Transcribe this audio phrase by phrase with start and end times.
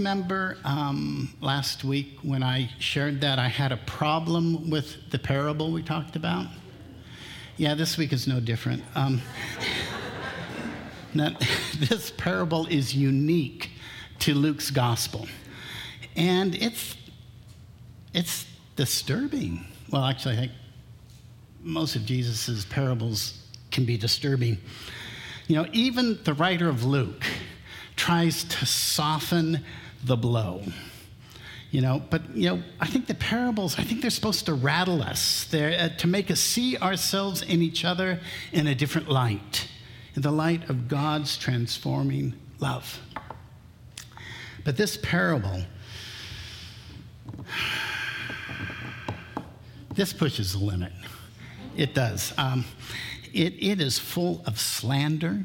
[0.00, 5.72] Remember um, last week when I shared that I had a problem with the parable
[5.72, 6.46] we talked about?
[7.58, 8.82] Yeah, this week is no different.
[8.94, 9.20] Um,
[11.14, 11.36] now,
[11.78, 13.72] this parable is unique
[14.20, 15.28] to Luke's gospel,
[16.16, 16.96] and it's
[18.14, 18.46] it's
[18.76, 19.66] disturbing.
[19.90, 20.52] Well, actually, I think
[21.62, 23.38] most of Jesus's parables
[23.70, 24.56] can be disturbing.
[25.46, 27.22] You know, even the writer of Luke
[27.96, 29.62] tries to soften
[30.04, 30.62] the blow.
[31.70, 35.02] You know, but you know, I think the parables, I think they're supposed to rattle
[35.02, 35.44] us.
[35.44, 38.20] They're uh, to make us see ourselves in each other
[38.52, 39.68] in a different light,
[40.16, 43.00] in the light of God's transforming love.
[44.64, 45.62] But this parable,
[49.94, 50.92] this pushes the limit.
[51.76, 52.34] It does.
[52.36, 52.64] Um,
[53.32, 55.44] it, it is full of slander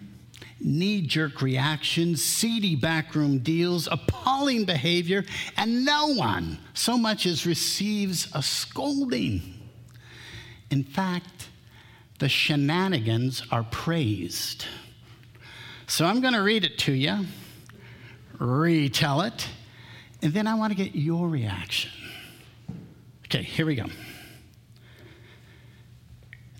[0.65, 5.23] knee jerk reactions, seedy backroom deals, appalling behavior,
[5.55, 9.41] and no one so much as receives a scolding.
[10.71, 11.49] In fact,
[12.19, 14.65] the shenanigans are praised.
[15.87, 17.25] So I'm going to read it to you,
[18.39, 19.47] retell it,
[20.21, 21.91] and then I want to get your reaction.
[23.25, 23.85] Okay, here we go.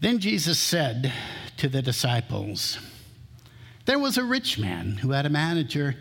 [0.01, 1.11] Then Jesus said
[1.57, 2.77] to the disciples,
[3.85, 5.95] there was a rich man who had a manager,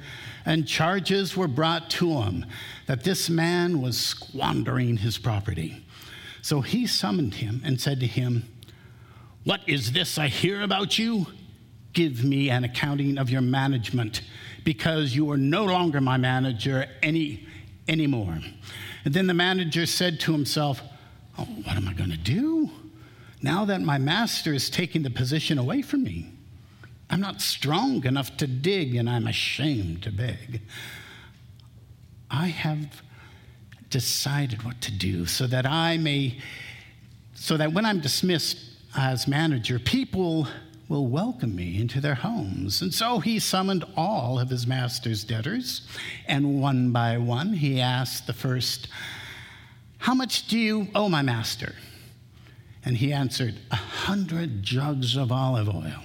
[0.46, 2.46] and charges were brought to him
[2.86, 5.84] that this man was squandering his property.
[6.42, 8.48] So he summoned him and said to him,
[9.44, 11.26] What is this I hear about you?
[11.92, 14.22] Give me an accounting of your management,
[14.64, 17.46] because you are no longer my manager any
[17.86, 18.38] anymore.
[19.04, 20.82] And then the manager said to himself,
[21.38, 22.70] Oh, what am I going to do
[23.42, 26.33] now that my master is taking the position away from me?
[27.10, 30.62] I'm not strong enough to dig, and I'm ashamed to beg.
[32.30, 33.02] I have
[33.90, 36.38] decided what to do so that I may,
[37.34, 38.58] so that when I'm dismissed
[38.96, 40.48] as manager, people
[40.88, 42.82] will welcome me into their homes.
[42.82, 45.86] And so he summoned all of his master's debtors,
[46.26, 48.88] and one by one he asked the first,
[49.98, 51.74] How much do you owe my master?
[52.84, 56.02] And he answered, A hundred jugs of olive oil.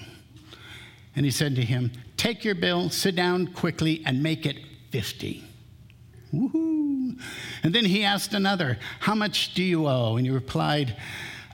[1.19, 4.55] And he said to him, Take your bill, sit down quickly, and make it
[4.91, 5.43] 50.
[6.33, 7.19] Woohoo.
[7.61, 10.15] And then he asked another, How much do you owe?
[10.15, 10.95] And he replied,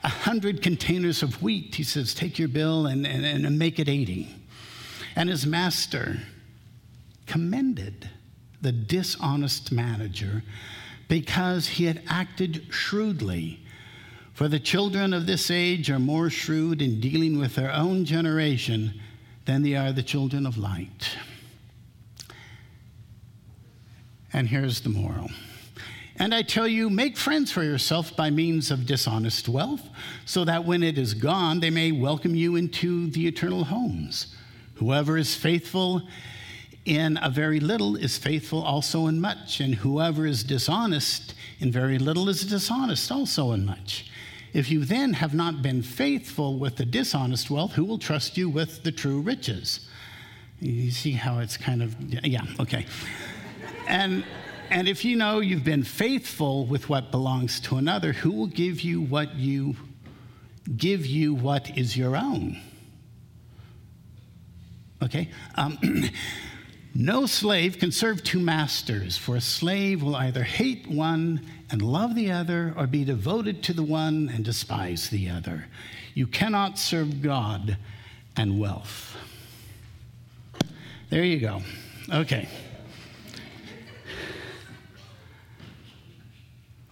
[0.04, 1.74] A hundred containers of wheat.
[1.74, 4.32] He says, Take your bill and, and, and make it 80.
[5.16, 6.20] And his master
[7.26, 8.08] commended
[8.62, 10.44] the dishonest manager
[11.08, 13.66] because he had acted shrewdly.
[14.32, 19.00] For the children of this age are more shrewd in dealing with their own generation
[19.46, 21.16] than they are the children of light.
[24.32, 25.30] And here's the moral.
[26.16, 29.86] And I tell you, make friends for yourself by means of dishonest wealth,
[30.24, 34.34] so that when it is gone, they may welcome you into the eternal homes.
[34.76, 36.02] Whoever is faithful
[36.84, 41.98] in a very little is faithful also in much, and whoever is dishonest in very
[41.98, 44.10] little is dishonest also in much.
[44.56, 48.48] If you then have not been faithful with the dishonest wealth, who will trust you
[48.48, 49.86] with the true riches?
[50.60, 51.94] You see how it's kind of,
[52.24, 52.86] yeah, okay.
[53.86, 54.24] and,
[54.70, 58.80] and if you know you've been faithful with what belongs to another, who will give
[58.80, 59.76] you what you
[60.74, 62.58] give you what is your own?
[65.02, 65.28] Okay?
[65.56, 65.76] Um,
[66.98, 72.14] no slave can serve two masters, for a slave will either hate one and love
[72.14, 75.66] the other, or be devoted to the one and despise the other.
[76.14, 77.76] You cannot serve God
[78.36, 79.16] and wealth.
[81.10, 81.60] There you go.
[82.10, 82.48] Okay.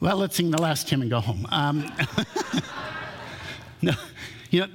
[0.01, 1.47] Well, let's sing the last hymn and go home.
[1.51, 1.91] Um,
[3.83, 3.93] no,
[4.51, 4.69] you know,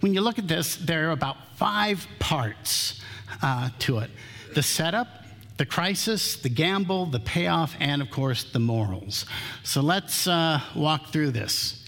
[0.00, 3.00] when you look at this, there are about five parts
[3.42, 4.10] uh, to it
[4.54, 5.08] the setup,
[5.56, 9.26] the crisis, the gamble, the payoff, and of course, the morals.
[9.62, 11.86] So let's uh, walk through this.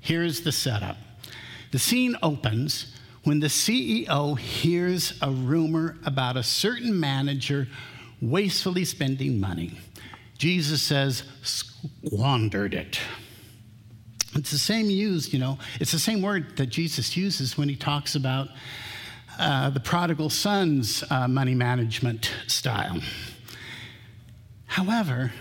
[0.00, 0.96] Here's the setup
[1.70, 7.68] the scene opens when the CEO hears a rumor about a certain manager
[8.20, 9.78] wastefully spending money.
[10.38, 12.98] Jesus says, squandered it.
[14.34, 17.76] It's the same used, you know, it's the same word that Jesus uses when he
[17.76, 18.48] talks about
[19.40, 23.00] uh, the prodigal son's uh, money management style.
[24.66, 25.32] However,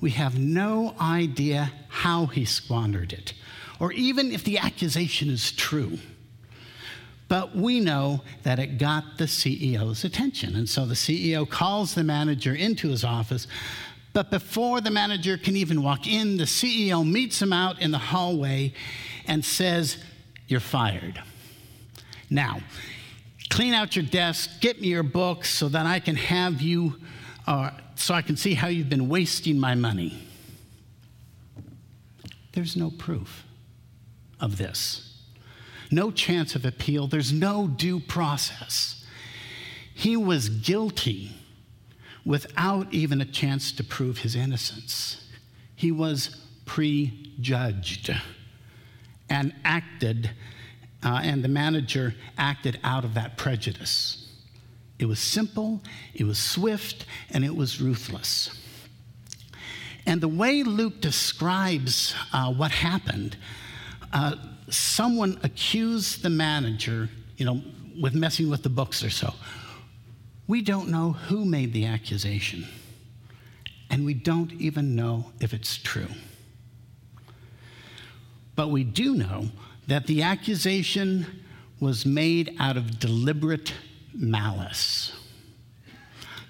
[0.00, 3.34] we have no idea how he squandered it,
[3.80, 5.98] or even if the accusation is true.
[7.26, 10.56] But we know that it got the CEO's attention.
[10.56, 13.46] And so the CEO calls the manager into his office.
[14.12, 17.98] But before the manager can even walk in, the CEO meets him out in the
[17.98, 18.74] hallway
[19.26, 19.98] and says,
[20.48, 21.22] You're fired.
[22.30, 22.60] Now,
[23.50, 26.96] clean out your desk, get me your books so that I can have you,
[27.46, 30.18] uh, so I can see how you've been wasting my money.
[32.52, 33.44] There's no proof
[34.40, 35.10] of this
[35.90, 39.04] no chance of appeal, there's no due process.
[39.92, 41.32] He was guilty
[42.24, 45.28] without even a chance to prove his innocence.
[45.74, 48.14] He was prejudged
[49.28, 50.30] and acted,
[51.02, 54.28] uh, and the manager acted out of that prejudice.
[54.98, 55.80] It was simple,
[56.14, 58.50] it was swift, and it was ruthless.
[60.06, 63.36] And the way Luke describes uh, what happened
[64.12, 64.34] uh,
[64.68, 67.62] someone accused the manager, you know,
[68.00, 69.34] with messing with the books or so.
[70.46, 72.66] We don't know who made the accusation,
[73.88, 76.08] and we don't even know if it's true.
[78.56, 79.48] But we do know
[79.90, 81.26] that the accusation
[81.80, 83.74] was made out of deliberate
[84.14, 85.12] malice.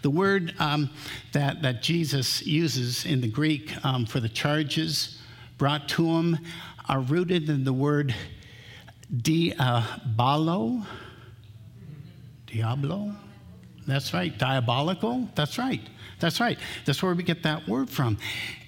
[0.02, 0.90] The word um,
[1.32, 5.22] that, that Jesus uses in the Greek um, for the charges
[5.56, 6.36] brought to him
[6.86, 8.14] are rooted in the word
[9.22, 10.82] diabolo.
[12.46, 13.14] Diablo?
[13.86, 14.36] That's right.
[14.36, 15.30] Diabolical?
[15.34, 15.80] That's right.
[16.18, 16.58] That's right.
[16.84, 18.18] That's where we get that word from.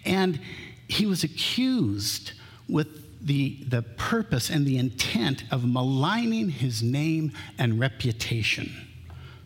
[0.06, 0.40] And
[0.88, 2.32] he was accused
[2.70, 8.70] with the, the purpose and the intent of maligning his name and reputation.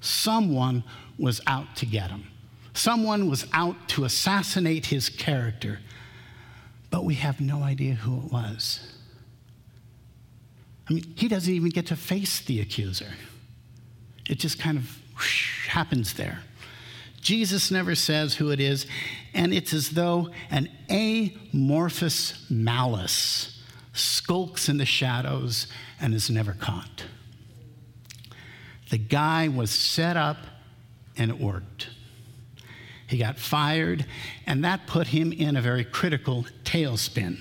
[0.00, 0.82] Someone
[1.18, 2.24] was out to get him,
[2.74, 5.80] someone was out to assassinate his character
[6.90, 8.80] but we have no idea who it was.
[10.88, 13.12] I mean, he doesn't even get to face the accuser.
[14.28, 16.40] It just kind of whoosh, happens there.
[17.20, 18.86] Jesus never says who it is,
[19.34, 23.55] and it's as though an amorphous malice
[23.96, 25.66] skulks in the shadows
[26.00, 27.04] and is never caught.
[28.90, 30.38] The guy was set up
[31.16, 31.88] and it worked.
[33.08, 34.04] He got fired,
[34.46, 37.38] and that put him in a very critical tailspin.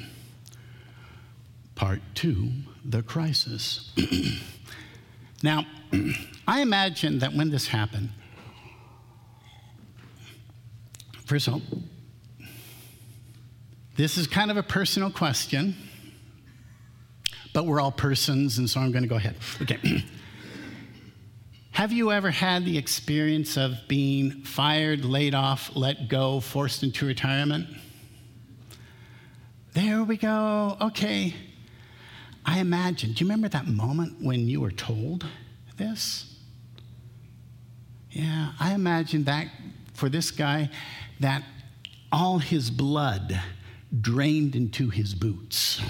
[1.74, 2.52] Part two
[2.86, 3.92] the crisis.
[5.44, 5.66] now,
[6.48, 8.12] I imagine that when this happened,
[11.26, 11.62] first of all,
[13.96, 15.76] this is kind of a personal question,
[17.56, 19.38] but we're all persons, and so I'm going to go ahead.
[19.62, 20.04] Okay.
[21.72, 27.06] Have you ever had the experience of being fired, laid off, let go, forced into
[27.06, 27.68] retirement?
[29.72, 30.76] There we go.
[30.82, 31.34] Okay.
[32.46, 33.14] I imagine.
[33.14, 35.26] Do you remember that moment when you were told
[35.78, 36.36] this?
[38.12, 39.48] Yeah, I imagine that
[39.94, 40.70] for this guy,
[41.22, 41.42] that
[42.12, 43.42] all his blood
[44.02, 45.82] drained into his boots.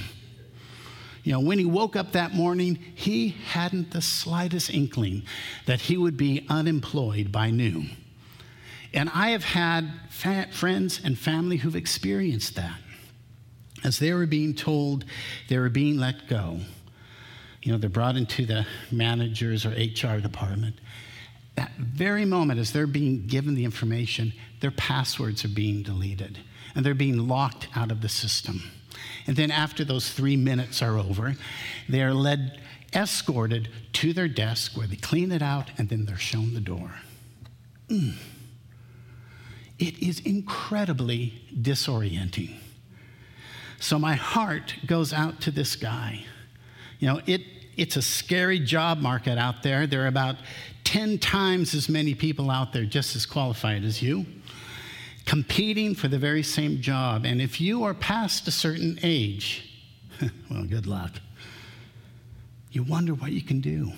[1.26, 5.24] You know, when he woke up that morning, he hadn't the slightest inkling
[5.66, 7.90] that he would be unemployed by noon.
[8.94, 9.92] And I have had
[10.54, 12.78] friends and family who've experienced that.
[13.84, 15.04] As they were being told
[15.50, 16.60] they were being let go,
[17.64, 20.76] you know, they're brought into the managers or HR department.
[21.56, 26.38] That very moment, as they're being given the information, their passwords are being deleted
[26.76, 28.62] and they're being locked out of the system.
[29.28, 31.36] And then after those three minutes are over,
[31.90, 32.60] they are led,
[32.94, 36.92] escorted to their desk where they clean it out and then they're shown the door.
[37.90, 38.14] Mm.
[39.78, 42.56] It is incredibly disorienting.
[43.80, 46.24] So my heart goes out to this guy.
[47.00, 47.42] You know, it,
[47.76, 49.86] it's a scary job market out there.
[49.86, 50.38] There are about
[50.86, 54.26] 10 times as many people out there just as qualified as you
[55.26, 57.26] competing for the very same job.
[57.26, 59.70] And if you are past a certain age,
[60.50, 61.14] well, good luck.
[62.72, 63.94] You wonder what you can do.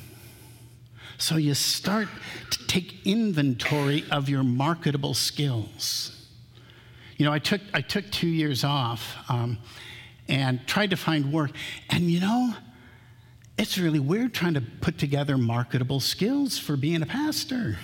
[1.18, 2.08] So you start
[2.52, 6.28] to take inventory of your marketable skills.
[7.18, 9.58] You know, I took, I took two years off um,
[10.28, 11.52] and tried to find work.
[11.90, 12.54] And you know,
[13.58, 17.78] it's really weird trying to put together marketable skills for being a pastor.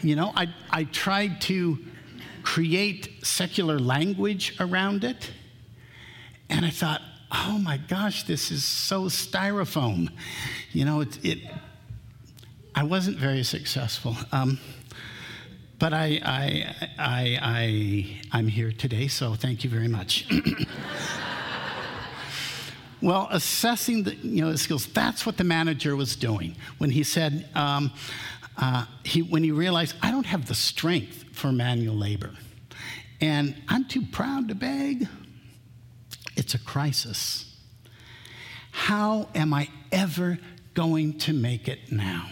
[0.00, 1.78] You know, I, I tried to
[2.38, 5.30] create secular language around it.
[6.48, 10.10] And I thought, oh my gosh, this is so styrofoam.
[10.72, 11.38] You know, it, it
[12.74, 14.16] I wasn't very successful.
[14.32, 14.58] Um,
[15.78, 20.26] but I, I, I, I, I'm here today, so thank you very much.
[23.02, 27.04] well, assessing the you know, the skills, that's what the manager was doing when he
[27.04, 27.92] said, um,
[28.58, 32.32] uh, he, when he realized, I don't have the strength for manual labor,
[33.20, 35.08] and I'm too proud to beg.
[36.36, 37.56] It's a crisis.
[38.70, 40.38] How am I ever
[40.74, 42.28] going to make it now?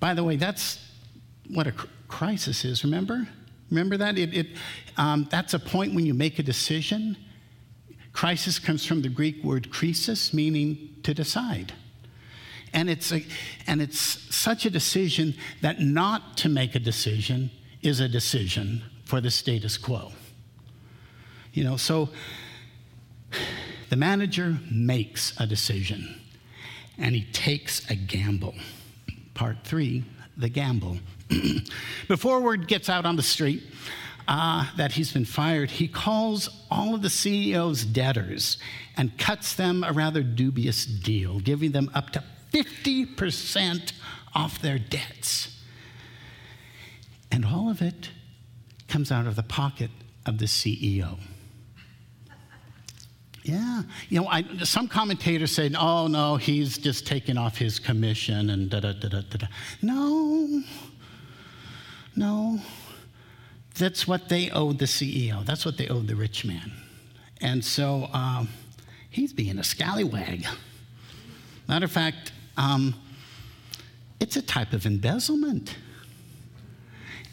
[0.00, 0.78] By the way, that's
[1.48, 1.72] what a
[2.08, 3.26] crisis is, remember?
[3.70, 4.18] Remember that?
[4.18, 4.46] It, it
[4.96, 7.16] um, that's a point when you make a decision.
[8.12, 11.72] Crisis comes from the Greek word krisis, meaning to decide.
[12.74, 13.24] And it's, a,
[13.66, 13.98] and it's
[14.34, 17.50] such a decision that not to make a decision
[17.82, 20.12] is a decision for the status quo.
[21.52, 22.10] You know, so
[23.88, 26.20] the manager makes a decision
[26.98, 28.54] and he takes a gamble.
[29.34, 30.04] Part three
[30.36, 30.98] the gamble.
[32.08, 33.62] Before word gets out on the street
[34.26, 38.58] uh, that he's been fired, he calls all of the CEO's debtors
[38.96, 43.92] and cuts them a rather dubious deal, giving them up to 50%
[44.34, 45.60] off their debts.
[47.32, 48.10] And all of it
[48.86, 49.90] comes out of the pocket
[50.24, 51.18] of the CEO.
[53.42, 53.82] Yeah.
[54.08, 58.70] You know, I, some commentators say, oh, no, he's just taking off his commission and
[58.70, 59.46] da da da da da.
[59.82, 60.62] No.
[62.16, 62.60] No.
[63.76, 65.44] That's what they owed the CEO.
[65.44, 66.72] That's what they owed the rich man.
[67.40, 68.48] And so um,
[69.10, 70.46] he's being a scallywag.
[71.66, 72.94] Matter of fact, um,
[74.20, 75.76] it's a type of embezzlement.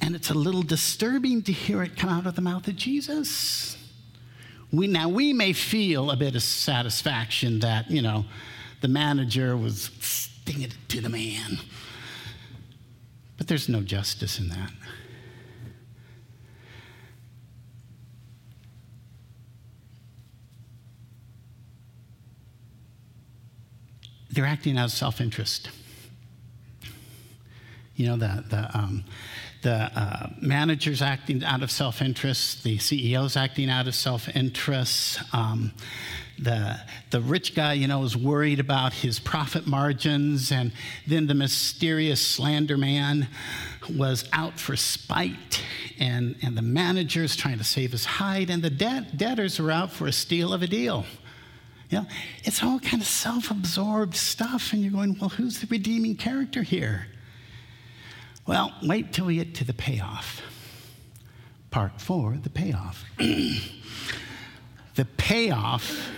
[0.01, 3.77] And it's a little disturbing to hear it come out of the mouth of Jesus.
[4.71, 8.25] We, now, we may feel a bit of satisfaction that, you know,
[8.81, 11.59] the manager was stinging it to the man.
[13.37, 14.71] But there's no justice in that.
[24.31, 25.69] They're acting out of self interest.
[27.95, 29.03] You know, the, the, um,
[29.61, 35.19] the uh, managers acting out of self interest, the CEOs acting out of self interest.
[35.33, 35.73] Um,
[36.39, 36.79] the,
[37.11, 40.71] the rich guy, you know, is worried about his profit margins, and
[41.05, 43.27] then the mysterious slander man
[43.95, 45.61] was out for spite,
[46.00, 49.91] and, and the manager's trying to save his hide, and the debt, debtors are out
[49.91, 51.05] for a steal of a deal.
[51.91, 52.07] You know,
[52.45, 56.63] it's all kind of self absorbed stuff, and you're going, well, who's the redeeming character
[56.63, 57.07] here?
[58.48, 60.41] Well, wait till we get to the payoff.
[61.69, 63.03] Part four, the payoff.
[63.17, 66.10] the payoff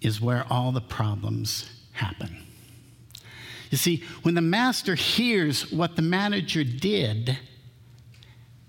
[0.00, 2.44] is where all the problems happen.
[3.70, 7.38] You see, when the master hears what the manager did,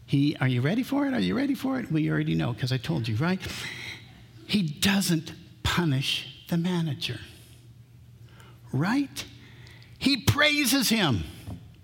[0.05, 1.13] he, are you ready for it?
[1.15, 1.91] Are you ready for it?
[1.91, 3.41] We already know because I told you, right?
[4.45, 5.31] He doesn't
[5.63, 7.19] punish the manager,
[8.71, 9.25] right?
[9.97, 11.23] He praises him.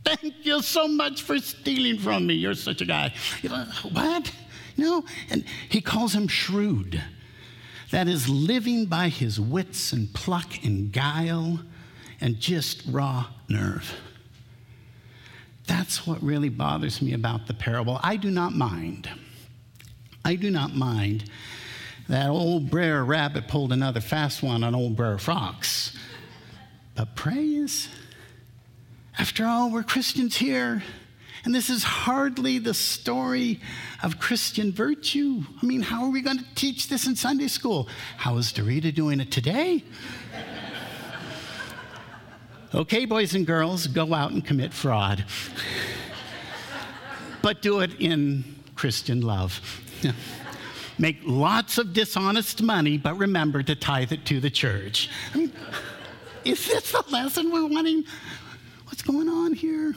[0.04, 2.34] Thank you so much for stealing from me.
[2.34, 3.14] You're such a guy.
[3.92, 4.32] What?
[4.78, 5.04] No.
[5.30, 7.04] And he calls him shrewd.
[7.92, 11.60] That is living by his wits and pluck and guile
[12.20, 13.94] and just raw nerve.
[15.68, 18.00] That's what really bothers me about the parable.
[18.02, 19.10] I do not mind.
[20.24, 21.30] I do not mind
[22.10, 25.96] that old Brer Rabbit pulled another fast one on old Brer Fox.
[26.96, 27.90] But praise
[29.20, 30.84] after all, we're Christians here.
[31.44, 33.62] And this is hardly the story
[34.04, 35.44] of Christian virtue.
[35.62, 37.88] I mean, how are we going to teach this in Sunday school?
[38.18, 39.84] How is Dorita doing it today?
[42.76, 45.26] okay, boys and girls, go out and commit fraud.
[47.42, 48.44] but do it in
[48.76, 49.60] Christian love.
[50.98, 55.10] Make lots of dishonest money, but remember to tithe it to the church.
[55.34, 55.54] I mean,
[56.44, 58.04] is this the lesson we're wanting
[58.88, 59.94] What's going on here?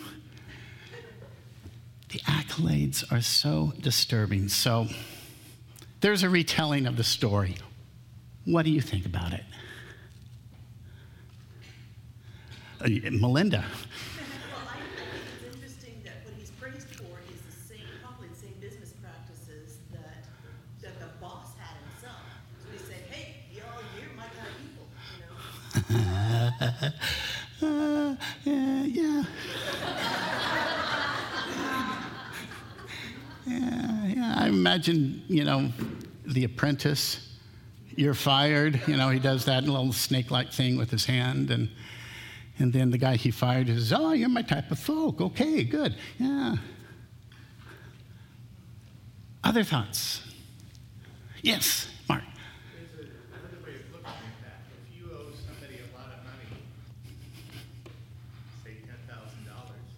[2.11, 4.49] The accolades are so disturbing.
[4.49, 4.89] So
[6.01, 7.57] there's a retelling of the story.
[8.45, 9.45] What do you think about it?
[12.81, 13.65] Uh, Melinda.
[27.63, 29.23] Uh, yeah, yeah.
[33.47, 34.35] yeah, yeah.
[34.37, 35.71] I imagine, you know,
[36.27, 37.27] the apprentice
[37.97, 38.81] you're fired.
[38.87, 41.51] You know, he does that little snake like thing with his hand.
[41.51, 41.69] And,
[42.59, 45.21] and then the guy he fired says, Oh, you're my type of folk.
[45.21, 45.95] Okay, good.
[46.19, 46.57] Yeah.
[49.43, 50.23] Other thoughts?
[51.43, 52.23] Yes, Mark.
[52.77, 54.61] There's another way of looking at that.
[54.69, 56.61] If you owe somebody a lot of money,
[58.63, 59.89] say ten thousand dollars,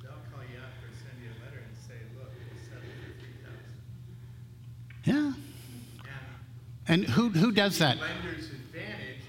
[0.00, 3.10] they'll call you up or send you a letter and say, look, we'll settle for
[3.18, 3.74] three thousand.
[5.04, 5.32] Yeah.
[6.92, 7.96] And who, who does that?
[7.96, 9.22] lender's advantage,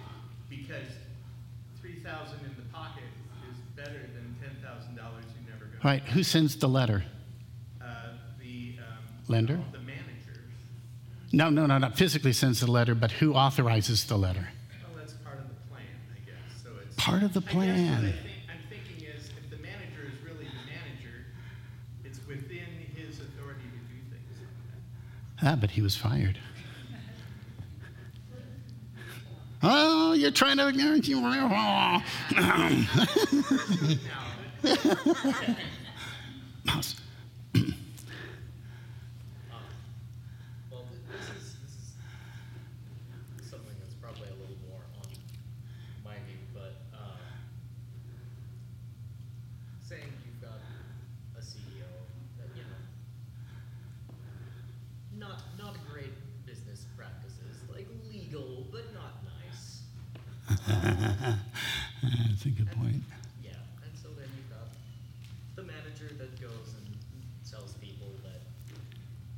[0.49, 0.83] because
[1.79, 3.03] three thousand in the pocket
[3.49, 5.85] is better than ten thousand dollars you never got.
[5.85, 7.05] Right, who sends the letter?
[7.81, 7.85] Uh,
[8.41, 8.97] the, um.
[9.29, 9.61] Lender?
[9.71, 10.43] The manager.
[11.31, 14.49] No, no, no, not physically sends the letter, but who authorizes the letter?
[14.83, 16.95] Well, that's part of the plan, I guess, so it's.
[16.97, 17.67] Part of the plan.
[17.77, 18.15] what I think,
[18.49, 21.27] I'm thinking is, if the manager is really the manager,
[22.03, 25.53] it's within his authority to do things like that.
[25.53, 26.39] Ah, but he was fired.
[29.65, 30.63] Oh, you're trying to.
[36.65, 36.95] Mouse.
[40.71, 41.85] Well, th- this is, this is
[43.49, 45.07] something that's probably a little more on
[46.05, 47.17] my view, but, um,
[49.87, 50.59] saying you've got
[51.37, 51.89] a CEO
[52.39, 52.83] that, you know,
[55.27, 56.13] not, not great
[56.45, 59.81] business practices, like legal, but not nice.
[62.01, 63.03] That's a good point.
[63.43, 63.51] Yeah,
[63.83, 64.67] and so then you've got
[65.55, 66.87] the manager that goes and
[67.49, 68.41] tells people that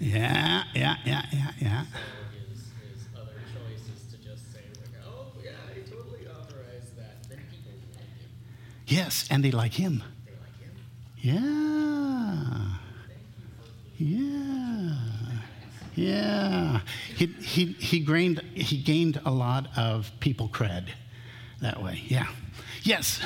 [0.00, 1.84] Yeah, yeah, yeah, yeah, yeah.
[1.84, 2.00] So
[2.48, 7.28] his, his other choice is to just say, like, oh, yeah, I totally authorized that.
[7.28, 8.30] Then people like him.
[8.94, 10.04] Yes, and they like him.
[10.24, 10.72] They like him.
[11.18, 11.40] Yeah.
[13.08, 14.04] Thank you for
[15.96, 16.14] Yeah.
[16.76, 16.80] Yeah.
[17.16, 20.90] He, he, he, gained, he gained a lot of people cred
[21.60, 22.02] that way.
[22.06, 22.26] Yeah.
[22.84, 23.18] Yes.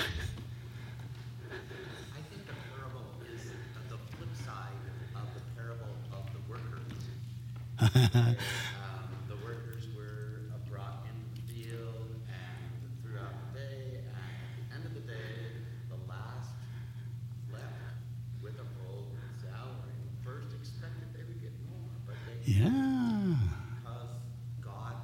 [1.51, 3.05] I think the parable
[3.35, 3.43] is
[3.91, 4.73] the flip side
[5.17, 7.05] of the parable of the workers.
[7.79, 8.37] Where,
[8.81, 14.71] um, the workers were uh, brought in the field and throughout the day, and at
[14.71, 15.35] the end of the day,
[15.89, 16.51] the last
[17.53, 17.65] left
[18.43, 19.09] with a full
[19.43, 19.99] salary.
[20.25, 23.35] First expected they would get more, but they Yeah.
[23.85, 24.09] because
[24.65, 24.95] God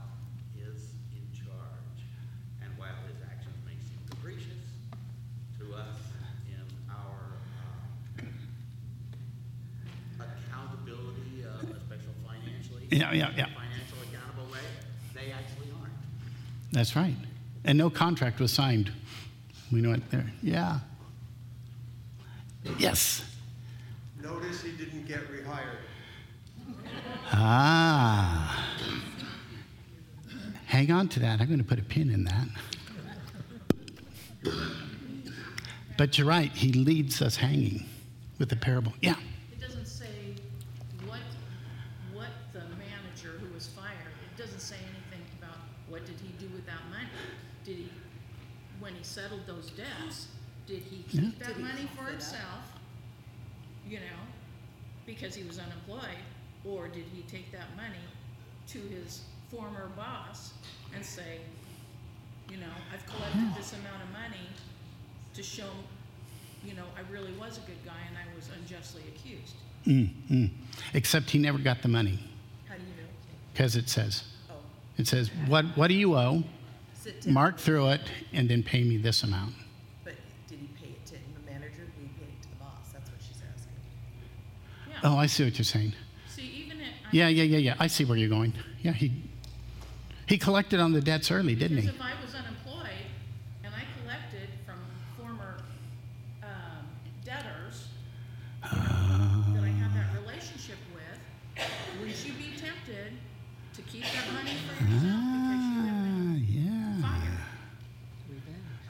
[0.56, 0.80] is
[1.12, 2.00] in charge.
[2.62, 4.64] And while his actions may seem capricious
[5.58, 5.98] to us
[6.48, 7.36] in our
[10.20, 13.46] uh, accountability, uh, especially financially, Yeah, yeah, yeah.
[13.52, 14.60] financial accountable way,
[15.14, 15.92] they actually aren't.
[16.72, 17.14] That's right.
[17.66, 18.90] And no contract was signed.
[19.70, 20.32] We know it there.
[20.42, 20.78] Yeah.
[22.78, 23.22] Yes.
[24.22, 25.80] Notice he didn't get rehired.
[27.46, 28.66] Ah.
[30.64, 31.42] Hang on to that.
[31.42, 32.48] I'm going to put a pin in that.
[35.98, 36.50] But you're right.
[36.50, 37.84] He leads us hanging
[38.38, 38.94] with the parable.
[39.02, 39.16] Yeah.
[39.52, 40.36] It doesn't say
[41.06, 41.20] what,
[42.14, 45.58] what the manager who was fired, it doesn't say anything about
[45.90, 47.04] what did he do with that money?
[47.62, 47.90] Did he,
[48.80, 50.28] when he settled those debts,
[50.66, 52.72] did he keep that money for himself?
[53.86, 54.22] You know,
[55.04, 56.16] because he was unemployed?
[56.64, 58.04] Or did he take that money
[58.68, 60.54] to his former boss
[60.94, 61.38] and say,
[62.50, 64.48] you know, I've collected this amount of money
[65.34, 65.68] to show,
[66.64, 69.54] you know, I really was a good guy and I was unjustly accused?
[69.86, 70.50] Mm, mm.
[70.94, 72.18] Except he never got the money
[72.68, 73.08] How do you know?
[73.52, 74.54] because it says, Oh,
[74.96, 76.42] it says, what, what do you owe?
[76.94, 77.34] Sit down.
[77.34, 78.00] Mark through it
[78.32, 79.54] and then pay me this amount.
[80.04, 80.14] But
[80.48, 81.82] did he pay it to the manager?
[81.84, 82.92] Did he pay it to the boss?
[82.94, 83.72] That's what she's asking.
[84.90, 85.00] yeah.
[85.10, 85.92] Oh, I see what you're saying.
[86.28, 86.88] See, even at.
[87.03, 87.74] I- Yeah, yeah, yeah, yeah.
[87.78, 88.52] I see where you're going.
[88.82, 89.12] Yeah, he,
[90.26, 91.96] he collected on the debts early, didn't Because he?
[91.96, 93.06] if I was unemployed
[93.62, 94.78] and I collected from
[95.16, 95.58] former
[96.42, 96.48] um,
[97.24, 97.86] debtors
[98.64, 101.64] you know, that I have that relationship with,
[102.00, 103.12] wouldn't you be tempted
[103.76, 107.00] to keep that money for yourself because you have Ah, been yeah.
[107.00, 107.38] fired?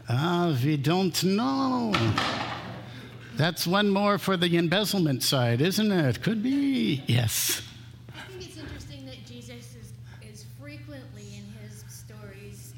[0.08, 1.92] Ah, we don't know.
[3.36, 6.22] That's one more for the embezzlement side, isn't it?
[6.22, 7.02] Could be.
[7.06, 7.60] Yes.
[8.16, 12.74] I think it's interesting that Jesus is, is frequently in his stories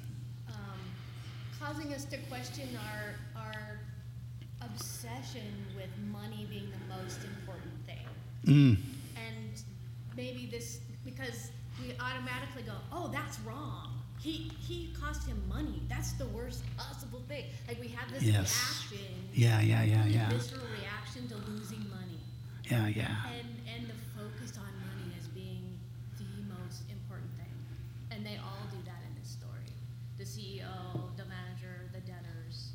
[0.48, 0.78] um,
[1.76, 3.78] causing us to question our our
[4.62, 5.42] obsession
[5.76, 8.06] with money being the most important thing.
[8.46, 8.78] Mm.
[9.16, 9.62] And
[10.16, 13.92] maybe this because we automatically go, oh, that's wrong.
[14.18, 15.82] He he cost him money.
[15.88, 17.44] That's the worst possible thing.
[17.68, 18.86] Like we have this Yes.
[18.90, 20.28] reaction, Yeah, yeah, yeah, yeah.
[20.30, 22.20] visceral reaction to losing money,
[22.70, 23.16] Yeah, yeah.
[23.36, 25.78] and and the focus on money as being
[26.16, 26.24] the
[26.58, 27.52] most important thing.
[28.10, 29.70] And they all do that in this story.
[30.16, 32.72] The CEO, the manager, the debtors.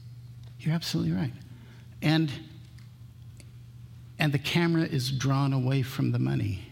[0.62, 1.34] You're absolutely right.
[2.02, 2.32] And
[4.20, 6.64] and the camera is drawn away from the money.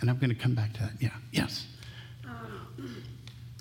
[0.00, 0.92] And I'm going to come back to that.
[1.00, 1.10] Yeah.
[1.30, 1.66] Yes.
[2.26, 3.04] Um,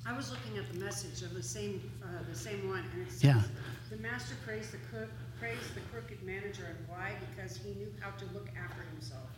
[0.06, 3.12] I was looking at the message of the same, uh, the same one, and it
[3.12, 3.44] says, Yeah.
[3.92, 5.08] "The master praised the
[5.40, 7.12] praised the crooked manager, and why?
[7.30, 9.30] Because he knew how to look after himself.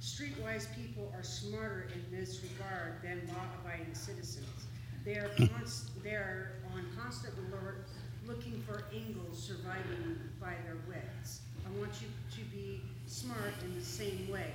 [0.00, 4.66] Streetwise people are smarter in this regard than law-abiding citizens.
[5.04, 7.86] They are const, they are on constant alert,
[8.26, 11.40] looking for angles, surviving by their wits.
[11.66, 14.52] I want you to be smart in the same way."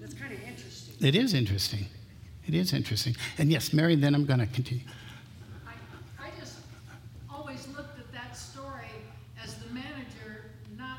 [0.00, 0.94] That's kind of interesting.
[1.06, 1.86] It is interesting.
[2.46, 3.16] It is interesting.
[3.38, 4.84] And yes, Mary, then I'm going to continue.
[5.66, 5.72] I,
[6.26, 6.58] I just
[7.32, 8.90] always looked at that story
[9.42, 10.98] as the manager not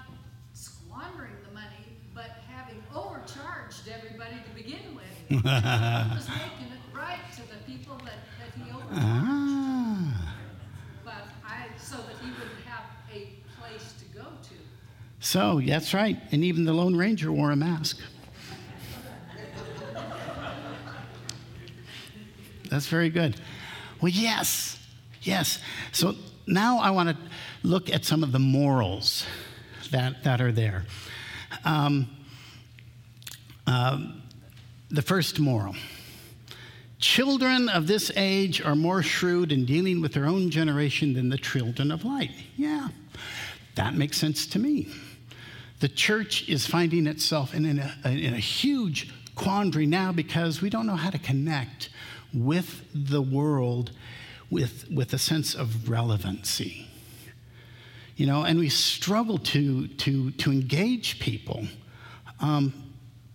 [0.53, 5.03] squandering the money, but having overcharged everybody to begin with.
[5.29, 9.03] He was making it right to the people that, that he overcharged.
[9.03, 10.35] Ah.
[11.05, 14.55] But I, so that he would have a place to go to.
[15.27, 16.17] So, that's right.
[16.31, 17.99] And even the Lone Ranger wore a mask.
[22.69, 23.35] That's very good.
[23.99, 24.79] Well, yes,
[25.23, 25.59] yes.
[25.91, 26.15] So
[26.47, 27.17] now I want to
[27.61, 29.25] look at some of the morals
[29.91, 30.85] that, that are there.
[31.65, 32.07] Um,
[33.67, 34.21] um,
[34.89, 35.75] the first moral
[36.99, 41.37] Children of this age are more shrewd in dealing with their own generation than the
[41.37, 42.31] children of light.
[42.55, 42.87] Yeah,
[43.75, 44.87] that makes sense to me.
[45.79, 50.69] The church is finding itself in, in, a, in a huge quandary now because we
[50.69, 51.89] don't know how to connect
[52.33, 53.91] with the world
[54.49, 56.87] with, with a sense of relevancy.
[58.15, 61.67] You know, and we struggle to, to, to engage people.
[62.39, 62.73] Um,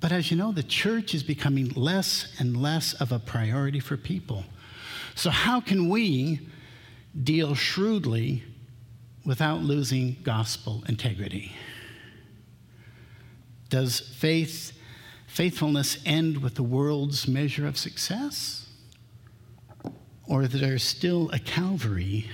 [0.00, 3.96] but as you know, the church is becoming less and less of a priority for
[3.96, 4.44] people.
[5.14, 6.48] So, how can we
[7.22, 8.42] deal shrewdly
[9.24, 11.52] without losing gospel integrity?
[13.72, 14.78] Does faith,
[15.26, 18.68] faithfulness end with the world's measure of success?
[20.28, 22.28] Or is there still a Calvary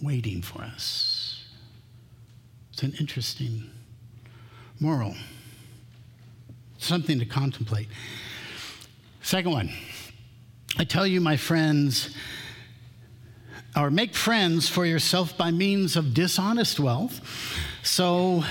[0.00, 1.46] waiting for us?
[2.72, 3.72] It's an interesting
[4.78, 5.16] moral,
[6.78, 7.88] something to contemplate.
[9.20, 9.72] Second one,
[10.78, 12.14] I tell you, my friends,
[13.74, 17.20] or make friends for yourself by means of dishonest wealth,
[17.82, 18.44] so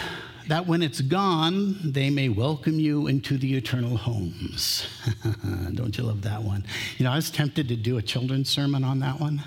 [0.48, 4.88] that when it's gone, they may welcome you into the eternal homes.
[5.74, 6.66] Don't you love that one?
[6.98, 9.44] You know, I was tempted to do a children's sermon on that one.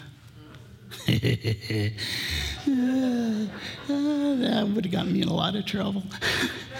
[1.06, 1.92] that
[4.74, 6.02] would have gotten me in a lot of trouble.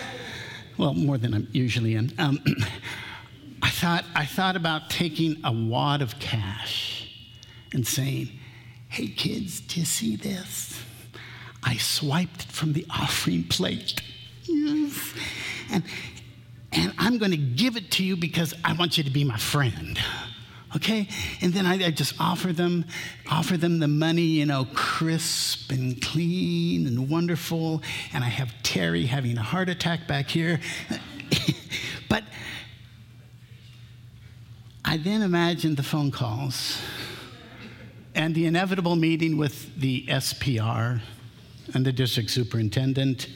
[0.79, 2.13] well, more than I'm usually in.
[2.19, 2.39] Um,
[3.63, 7.11] I, thought, I thought about taking a wad of cash
[7.73, 8.31] and saying,
[8.89, 10.81] hey kids, do you see this?
[11.65, 14.01] I swiped it from the offering plate.
[14.45, 15.15] Yes.
[15.71, 15.83] And,
[16.73, 19.39] and I'm going to give it to you because I want you to be my
[19.39, 19.99] friend.
[20.77, 21.09] Okay?
[21.41, 22.85] And then I, I, just offer them,
[23.31, 27.83] offer them the money, you know, crisp and clean and wonderful.
[28.13, 30.61] And I have Terry having a heart attack back here.
[32.09, 32.25] but
[34.85, 36.79] I then imagine the phone calls
[38.17, 41.01] and the inevitable meeting with the SPR
[41.73, 43.29] and the district superintendent.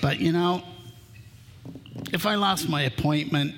[0.00, 0.62] But you know,
[2.12, 3.54] if I lost my appointment,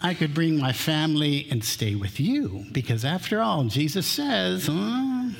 [0.00, 5.30] I could bring my family and stay with you because, after all, Jesus says, uh,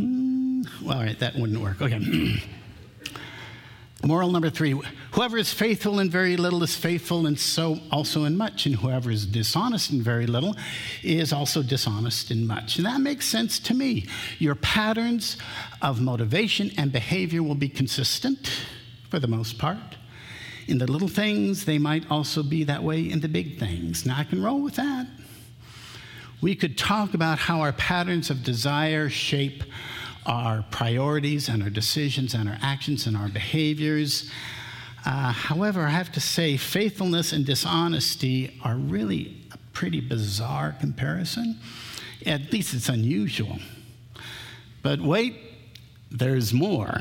[0.00, 1.82] mm, well, all right, that wouldn't work.
[1.82, 2.42] Okay.
[4.04, 4.80] Moral number three
[5.10, 9.10] whoever is faithful in very little is faithful and so also in much, and whoever
[9.10, 10.56] is dishonest in very little
[11.02, 12.76] is also dishonest in much.
[12.76, 14.06] And that makes sense to me.
[14.38, 15.36] Your patterns
[15.82, 18.50] of motivation and behavior will be consistent
[19.10, 19.96] for the most part.
[20.68, 24.06] In the little things, they might also be that way in the big things.
[24.06, 25.06] Now, I can roll with that.
[26.40, 29.64] We could talk about how our patterns of desire shape
[30.28, 34.30] our priorities and our decisions and our actions and our behaviors.
[35.06, 41.58] Uh, however, I have to say, faithfulness and dishonesty are really a pretty bizarre comparison.
[42.26, 43.58] At least it's unusual.
[44.82, 45.36] But wait,
[46.10, 46.98] there's more.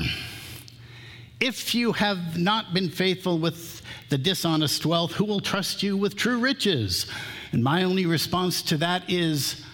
[1.42, 6.16] If you have not been faithful with the dishonest wealth, who will trust you with
[6.16, 7.08] true riches?
[7.52, 9.66] And my only response to that is,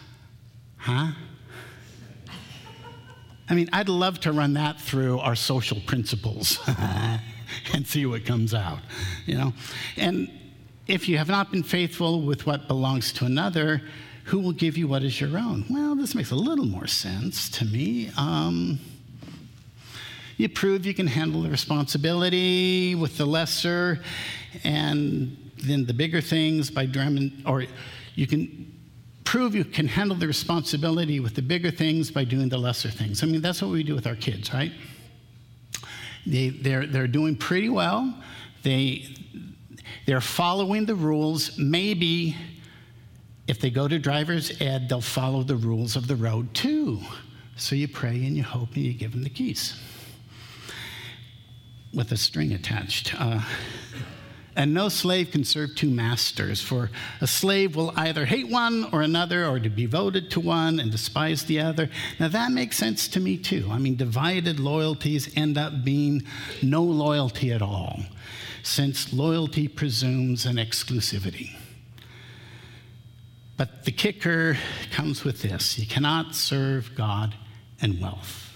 [0.78, 1.12] huh?
[3.49, 6.60] I mean, I'd love to run that through our social principles
[7.73, 8.79] and see what comes out,
[9.25, 9.53] you know?
[9.97, 10.29] And
[10.88, 13.82] if you have not been faithful with what belongs to another,
[14.25, 15.65] who will give you what is your own?
[15.69, 18.12] Well, this makes a little more sense to me.
[18.17, 18.79] Um,
[20.38, 24.01] you prove you can handle the responsibility with the lesser
[24.63, 27.65] and then the bigger things by drumming, or
[28.15, 28.73] you can
[29.34, 33.24] prove you can handle the responsibility with the bigger things by doing the lesser things.
[33.24, 34.72] I mean, that's what we do with our kids, right?
[36.28, 38.13] They, they're, they're doing pretty well.
[38.62, 39.08] They,
[40.06, 41.58] they're following the rules.
[41.58, 42.38] Maybe
[43.48, 47.00] if they go to driver's ed, they'll follow the rules of the road too.
[47.56, 49.82] So you pray and you hope and you give them the keys
[51.91, 53.19] with a string attached.
[53.19, 53.41] Uh,
[54.56, 59.02] and no slave can serve two masters, for a slave will either hate one or
[59.02, 61.89] another, or to be devoted to one and despise the other.
[62.20, 63.68] Now, that makes sense to me too.
[63.72, 66.24] I mean, divided loyalties end up being
[66.62, 68.02] no loyalty at all,
[68.62, 71.56] since loyalty presumes an exclusivity.
[73.58, 74.58] But the kicker
[74.92, 77.36] comes with this you cannot serve God
[77.82, 78.52] and wealth.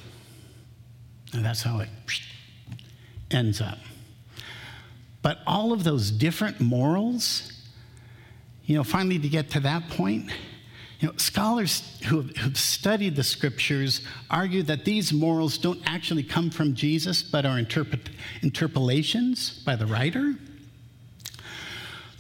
[1.34, 1.90] And that's how it
[3.30, 3.78] ends up.
[5.28, 7.52] But all of those different morals,
[8.64, 10.32] you know, finally to get to that point,
[11.02, 16.50] you know, scholars who have, studied the scriptures argue that these morals don't actually come
[16.50, 18.10] from Jesus, but are interpret,
[18.42, 20.36] interpolations by the writer.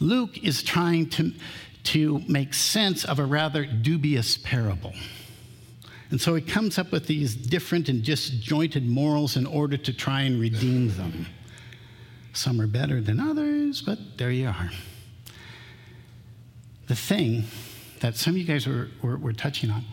[0.02, 1.32] Luke is trying to,
[1.86, 4.91] to make sense of a rather dubious parable.
[6.10, 10.24] And so he comes up with these different and disjointed morals in order to try
[10.24, 11.28] and redeem them.
[12.38, 14.69] Some are better than others, but there you are.
[16.86, 17.45] The thing
[18.02, 19.84] that some of you guys were, were, were touching on,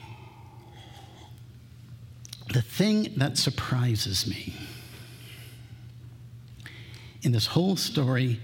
[2.52, 4.52] the thing that surprises me
[7.22, 8.38] in this whole story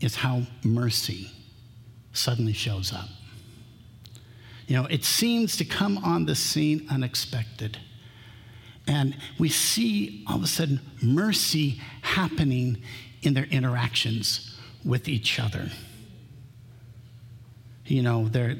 [0.00, 1.30] is how mercy
[2.12, 3.08] suddenly shows up.
[4.66, 7.78] You know, it seems to come on the scene unexpected.
[8.86, 12.82] And we see all of a sudden mercy happening
[13.22, 15.70] in their interactions with each other.
[17.86, 18.56] You know, the,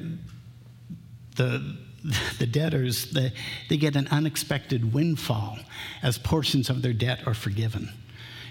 [2.39, 3.33] the debtors, the,
[3.69, 5.59] they get an unexpected windfall
[6.03, 7.91] as portions of their debt are forgiven.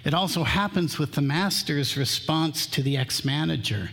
[0.06, 3.90] It also happens with the master's response to the ex manager.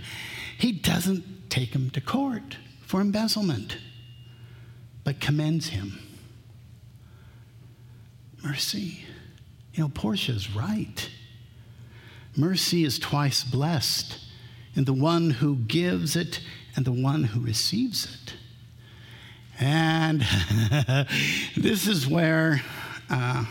[0.57, 3.79] He doesn't take him to court for embezzlement,
[5.05, 5.99] but commends him.
[8.43, 9.05] Mercy.
[9.75, 11.11] You know, Portia's right.
[12.37, 14.19] Mercy is twice blessed
[14.75, 16.41] in the one who gives it
[16.77, 18.35] and the one who receives it.
[19.59, 20.21] And
[21.57, 22.61] this is where
[23.09, 23.47] uh,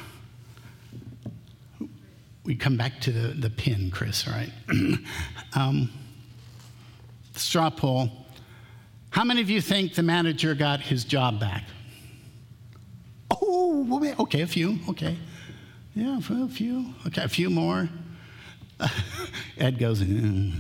[2.44, 4.52] we come back to the, the pin, Chris, right?
[5.56, 5.90] um,
[7.34, 8.10] straw poll.
[9.10, 11.64] How many of you think the manager got his job back?
[13.32, 15.18] Oh, okay, a few, okay.
[15.96, 16.94] Yeah, a few.
[17.08, 17.90] Okay, a few more.
[19.58, 20.54] Ed goes, mm.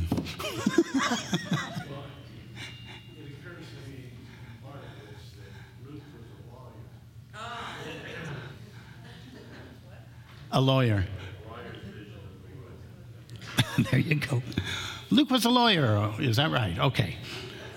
[10.51, 11.05] a lawyer.
[13.91, 14.41] there you go.
[15.11, 16.79] Luke was a lawyer, is that right?
[16.79, 17.17] Okay.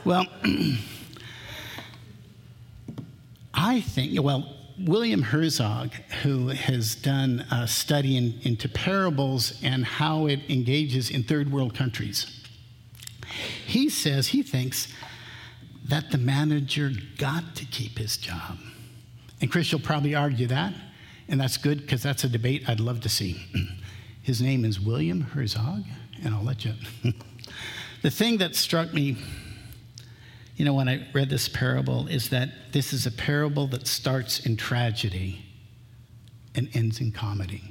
[0.05, 0.27] Well,
[3.53, 10.27] I think, well, William Herzog, who has done a study in, into parables and how
[10.27, 12.45] it engages in third world countries,
[13.67, 14.93] he says he thinks
[15.85, 18.59] that the manager got to keep his job.
[19.41, 20.75] And Chris, you'll probably argue that,
[21.29, 23.41] and that's good because that's a debate I'd love to see.
[24.23, 25.85] His name is William Herzog,
[26.23, 26.75] and I'll let you.
[28.03, 29.17] the thing that struck me
[30.59, 34.45] you know, when I read this parable, is that this is a parable that starts
[34.45, 35.45] in tragedy
[36.57, 37.63] and ends in comedy.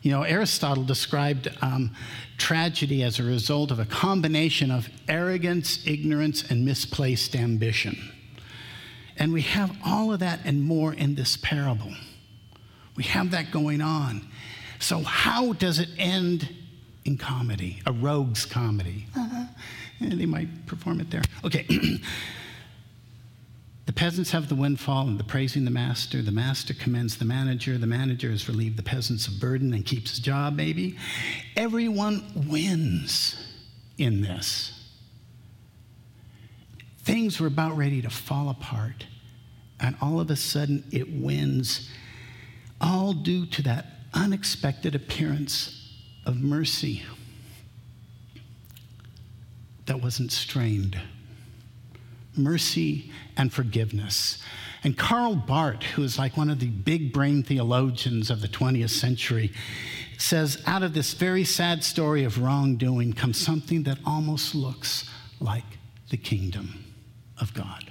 [0.00, 1.94] You know, Aristotle described um,
[2.38, 7.98] tragedy as a result of a combination of arrogance, ignorance, and misplaced ambition.
[9.18, 11.92] And we have all of that and more in this parable.
[12.96, 14.26] We have that going on.
[14.78, 16.54] So, how does it end
[17.04, 19.06] in comedy, a rogue's comedy?
[19.14, 19.44] Uh-huh.
[20.00, 21.22] Eh, they might perform it there.
[21.44, 21.66] Okay.
[23.86, 26.22] the peasants have the windfall and the praising the master.
[26.22, 27.78] The master commends the manager.
[27.78, 30.96] The manager has relieved the peasants of burden and keeps his job, maybe.
[31.56, 33.36] Everyone wins
[33.98, 34.72] in this.
[36.98, 39.06] Things were about ready to fall apart,
[39.78, 41.88] and all of a sudden it wins,
[42.80, 47.04] all due to that unexpected appearance of mercy
[49.86, 51.00] that wasn't strained.
[52.36, 54.42] Mercy and forgiveness.
[54.84, 58.90] And Karl Barth, who is like one of the big brain theologians of the 20th
[58.90, 59.52] century,
[60.18, 65.08] says out of this very sad story of wrongdoing comes something that almost looks
[65.40, 65.64] like
[66.10, 66.84] the kingdom
[67.40, 67.90] of God.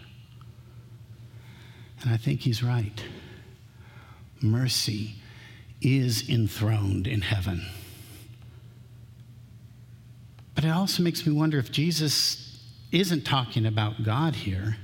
[2.01, 3.03] And I think he's right.
[4.41, 5.15] Mercy
[5.81, 7.65] is enthroned in heaven.
[10.55, 12.59] But it also makes me wonder if Jesus
[12.91, 14.77] isn't talking about God here,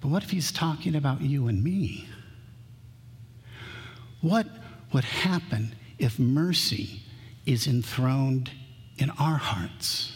[0.00, 2.06] but what if he's talking about you and me?
[4.20, 4.46] What
[4.92, 7.00] would happen if mercy
[7.46, 8.50] is enthroned
[8.98, 10.14] in our hearts?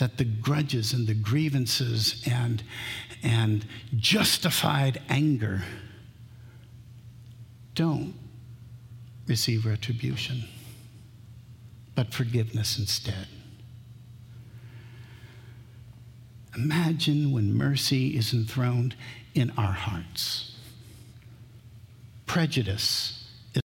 [0.00, 2.64] that the grudges and the grievances and,
[3.22, 3.64] and
[3.96, 5.62] justified anger
[7.74, 8.14] don't
[9.26, 10.42] receive retribution,
[11.94, 13.26] but forgiveness instead.
[16.56, 18.96] Imagine when mercy is enthroned
[19.34, 20.56] in our hearts.
[22.26, 23.19] Prejudice